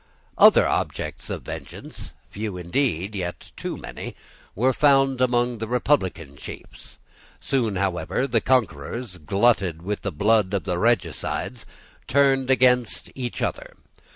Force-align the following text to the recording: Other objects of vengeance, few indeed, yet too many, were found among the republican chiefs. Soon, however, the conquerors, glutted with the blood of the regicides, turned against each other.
Other 0.39 0.67
objects 0.67 1.29
of 1.29 1.43
vengeance, 1.43 2.13
few 2.31 2.57
indeed, 2.57 3.13
yet 3.13 3.51
too 3.55 3.77
many, 3.77 4.15
were 4.55 4.73
found 4.73 5.21
among 5.21 5.59
the 5.59 5.67
republican 5.67 6.37
chiefs. 6.37 6.97
Soon, 7.39 7.75
however, 7.75 8.25
the 8.25 8.41
conquerors, 8.41 9.19
glutted 9.19 9.83
with 9.83 10.01
the 10.01 10.11
blood 10.11 10.55
of 10.55 10.63
the 10.63 10.79
regicides, 10.79 11.67
turned 12.07 12.49
against 12.49 13.11
each 13.13 13.43
other. 13.43 13.75